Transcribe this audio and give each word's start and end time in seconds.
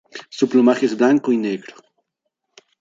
Su 0.29 0.49
plumaje 0.49 0.87
es 0.87 0.97
blanco 0.97 1.31
y 1.31 1.37
negro. 1.37 1.75